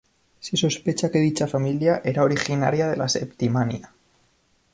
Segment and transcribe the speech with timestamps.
[0.39, 3.93] Se sospecha que dicha familia era originaria de la Septimania.